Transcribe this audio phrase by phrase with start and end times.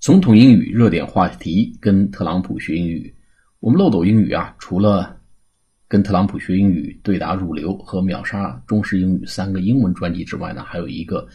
[0.00, 3.14] 总统英语热点话题，跟特朗普学英语。
[3.58, 5.14] 我们漏斗英语啊，除了
[5.86, 11.28] 跟特朗普学英语、对答如流和秒杀中式英语三个英文专辑之外呢，还有一个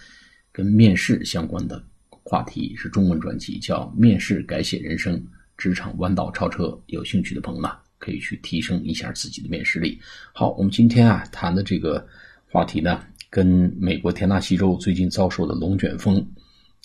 [0.51, 5.24] 跟面试相关的话题是中文专辑，叫《面试改写人生：
[5.58, 6.63] 职场弯道超车》。
[6.88, 7.70] 有兴趣的朋友呢，
[8.00, 10.02] 可以去提升一下自己的面试力。
[10.34, 12.04] 好，我们今天啊谈的这个
[12.50, 16.27] 话题呢，跟美国田纳西州最近遭受的龙卷风，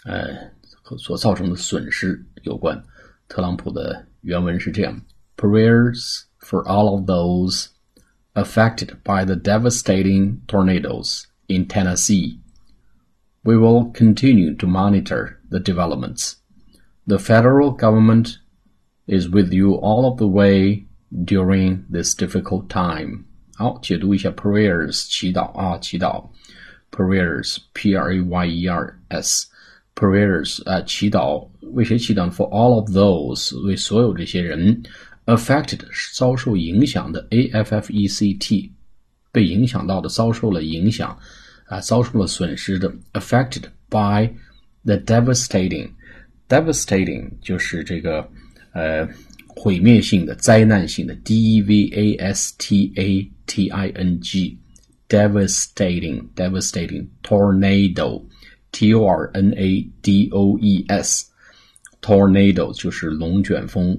[0.04, 0.59] 呃。
[0.97, 2.81] 所造成的损失有关。
[3.27, 5.01] 特朗普的原文是这样：
[5.37, 7.67] Prayers for all of those
[8.33, 12.39] affected by the devastating tornadoes in Tennessee.
[13.43, 16.35] We will continue to monitor the developments.
[17.07, 18.37] The federal government
[19.05, 23.25] is with you all of the way during this difficult time.
[23.55, 26.29] 好，解读一下 prayers 祈祷啊，祈祷
[26.91, 29.47] prayers p r a y e r s
[29.99, 32.29] prayers 啊，祈祷为谁祈祷？
[32.29, 34.83] For all of those 为所有这些人，
[35.25, 38.71] affected 是遭受影响的，a f f e c t
[39.31, 41.17] 被影响到的，遭受了影响
[41.67, 44.29] 啊，遭受了损失的，affected by
[44.83, 48.29] the devastating，devastating 就是这个
[48.73, 49.07] 呃
[49.47, 58.21] 毁灭性的、灾难性的，d e v a s t a t i n g，devastating，devastating tornado。
[58.72, 63.98] T O R N A D O E S，tornado 就是龙卷风。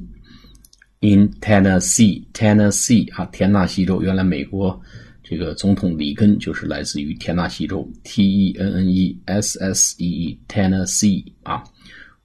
[1.02, 4.80] In Tennessee，Tennessee 啊，田纳西州，原来美国
[5.23, 7.89] 这个总统里根就是来自于田纳西州。
[8.03, 11.64] T E N N E S S E E，Tennessee 啊。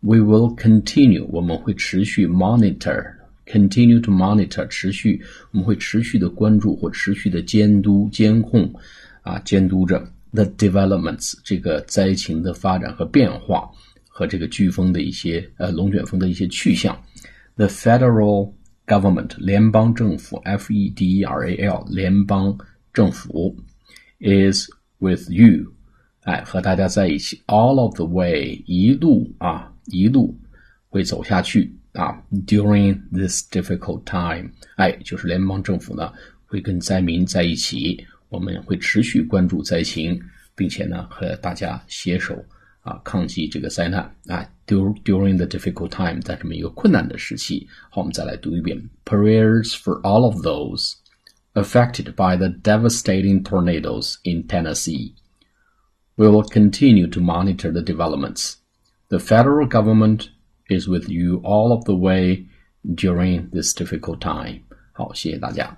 [0.01, 8.71] We will continue，我们会持续 monitor，continue to monitor，持续，我们会持续的关注或持续的监督、监控
[9.23, 10.07] 啊，监督着。
[10.37, 13.71] The developments 这个灾情的发展和变化，
[14.07, 16.95] 和这个飓风的一些呃龙卷风的一些去向。
[17.55, 18.53] The federal
[18.87, 22.59] government 联邦政府 F E D E R A L 联邦
[22.93, 23.57] 政府
[24.21, 25.73] is with you
[26.25, 30.39] 哎和大家在一起 all of the way 一路啊一路
[30.91, 36.13] 会走下去啊 during this difficult time 哎就是联邦政府呢
[36.45, 38.05] 会跟灾民在一起。
[38.30, 40.22] 我们会持续关注灾情，
[40.56, 42.36] 并且呢和大家携手
[42.82, 44.48] 啊抗击这个灾难啊。
[44.68, 50.94] During the difficult time，在这么一个困难的时期，好，我们再来读一遍：Prayers for all of those
[51.56, 55.14] affected by the devastating tornadoes in Tennessee.
[56.16, 58.54] We will continue to monitor the developments.
[59.10, 60.30] The federal government
[60.70, 62.46] is with you all of the way
[62.84, 64.62] during this difficult time.
[64.94, 65.78] 好，谢谢大家。